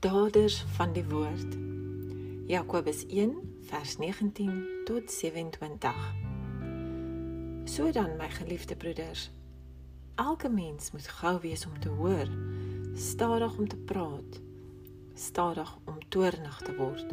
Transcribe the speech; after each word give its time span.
daders 0.00 0.64
van 0.76 0.92
die 0.92 1.04
woord. 1.04 1.56
Jakobus 2.46 3.06
1 3.06 3.32
vers 3.66 3.96
19 3.96 4.66
tot 4.84 5.10
27. 5.10 6.14
So 7.64 7.90
dan 7.90 8.14
my 8.16 8.28
geliefde 8.30 8.76
broeders, 8.76 9.30
elke 10.14 10.48
mens 10.48 10.90
moet 10.90 11.08
gou 11.08 11.40
wees 11.40 11.66
om 11.66 11.80
te 11.80 11.88
hoor, 11.88 12.30
stadig 12.94 13.56
om 13.58 13.68
te 13.68 13.76
praat, 13.76 14.38
stadig 15.14 15.76
om 15.84 15.98
toornig 16.08 16.60
te 16.62 16.76
word. 16.76 17.10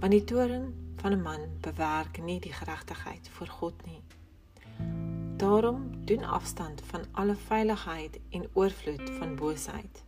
Want 0.00 0.12
die 0.12 0.24
toorn 0.24 0.74
van 0.96 1.12
'n 1.12 1.22
man 1.22 1.40
bewerk 1.60 2.22
nie 2.22 2.40
die 2.40 2.52
geregtigheid 2.52 3.28
voor 3.28 3.46
God 3.46 3.86
nie. 3.86 4.02
Daarom 5.36 5.90
doen 6.04 6.24
afstand 6.24 6.82
van 6.84 7.04
alle 7.12 7.34
veiligheid 7.34 8.20
en 8.30 8.48
oorvloed 8.52 9.10
van 9.18 9.36
boosheid 9.36 10.04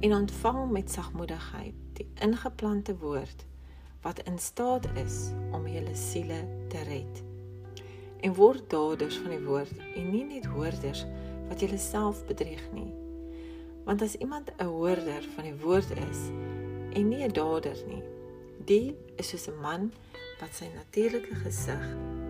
en 0.00 0.14
ontvang 0.14 0.70
met 0.70 0.90
sagmoedigheid 0.90 1.74
die 1.92 2.08
ingeplante 2.14 2.96
woord 2.96 3.44
wat 4.00 4.22
in 4.24 4.38
staat 4.38 4.86
is 4.96 5.28
om 5.52 5.66
julle 5.68 5.94
siele 5.94 6.38
te 6.68 6.80
red. 6.88 7.22
En 8.20 8.34
word 8.34 8.70
daders 8.72 9.18
van 9.20 9.34
die 9.34 9.42
woord 9.44 9.74
en 9.94 10.08
nie 10.10 10.24
net 10.24 10.46
hoorders 10.48 11.04
wat 11.50 11.60
julle 11.60 11.78
self 11.78 12.22
bedrieg 12.24 12.62
nie. 12.72 12.88
Want 13.84 14.02
as 14.02 14.16
iemand 14.16 14.48
'n 14.56 14.64
hoorder 14.64 15.28
van 15.34 15.44
die 15.44 15.60
woord 15.60 15.90
is 15.90 16.20
en 16.96 17.08
nie 17.08 17.24
'n 17.24 17.32
dader 17.32 17.76
nie, 17.86 18.02
die 18.64 18.96
is 19.16 19.28
soos 19.28 19.48
'n 19.48 19.60
man 19.60 19.92
wat 20.40 20.54
sy 20.54 20.68
natuurlike 20.74 21.34
gesig 21.34 21.84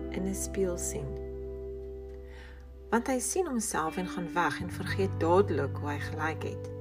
in 0.09 0.27
'n 0.27 0.35
spieël 0.35 0.77
sien. 0.77 1.07
Want 2.89 3.07
hy 3.07 3.19
sien 3.19 3.47
homself 3.47 3.97
en 3.97 4.07
gaan 4.07 4.33
weg 4.33 4.61
en 4.61 4.71
vergeet 4.71 5.19
dadelik 5.19 5.75
hoe 5.75 5.89
hy 5.89 5.99
gelyk 5.99 6.43
het 6.43 6.80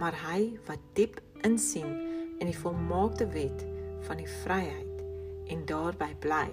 maar 0.00 0.16
hy 0.30 0.54
wat 0.68 0.80
diep 0.96 1.20
insien 1.46 1.92
in 2.40 2.48
die 2.48 2.56
volmaakte 2.56 3.26
wet 3.34 3.66
van 4.08 4.20
die 4.20 4.30
vryheid 4.40 5.04
en 5.52 5.66
daarby 5.68 6.14
bly. 6.24 6.48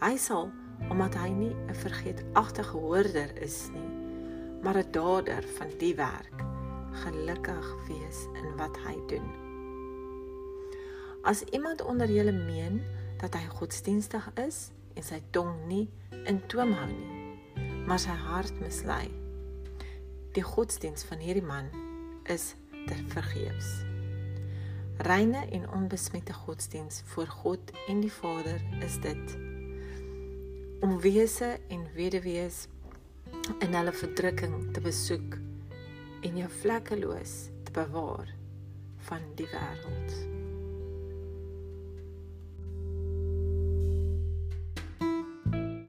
Hy 0.00 0.14
sal 0.16 0.48
omdat 0.88 1.14
hy 1.18 1.28
nie 1.28 1.54
'n 1.54 1.74
vergeetagtige 1.74 2.78
hoorder 2.78 3.30
is 3.42 3.68
nie 3.74 3.90
maar 4.62 4.78
'n 4.78 4.90
dader 4.90 5.44
van 5.58 5.70
die 5.78 5.94
werk 5.94 6.38
gelukkig 7.04 7.66
wees 7.88 8.26
in 8.34 8.56
wat 8.56 8.76
hy 8.86 8.96
doen. 9.06 9.28
As 11.22 11.42
iemand 11.42 11.82
onder 11.82 12.10
julle 12.10 12.32
meen 12.32 12.82
dat 13.18 13.34
hy 13.34 13.46
godsdienstig 13.46 14.30
is 14.34 14.70
en 14.94 15.02
sy 15.02 15.22
tong 15.30 15.66
nie 15.66 15.90
in 16.24 16.40
toom 16.46 16.72
hou 16.72 16.90
nie 16.90 17.26
maar 17.86 17.98
sy 17.98 18.14
hart 18.14 18.60
mislei 18.60 19.08
die 20.36 20.44
godsdiens 20.44 21.04
van 21.08 21.18
hierdie 21.18 21.44
man 21.44 21.70
is 22.28 22.54
ter 22.86 23.02
vergeefs. 23.12 23.82
Reine 24.98 25.46
en 25.50 25.70
onbesmette 25.70 26.32
godsdiens 26.32 27.02
voor 27.04 27.26
God 27.26 27.72
en 27.88 28.00
die 28.00 28.12
Vader 28.12 28.62
is 28.80 29.00
dit 29.00 29.36
om 30.80 31.00
wese 31.00 31.58
en 31.68 31.86
weduwees 31.94 32.66
in 33.58 33.74
hulle 33.74 33.92
verdrukking 33.92 34.72
te 34.74 34.80
besoek 34.80 35.38
en 36.22 36.36
jou 36.38 36.50
vlekkeloos 36.60 37.34
te 37.66 37.74
bewaar 37.74 38.30
van 39.08 39.24
die 39.38 39.48
wêreld. 39.50 40.14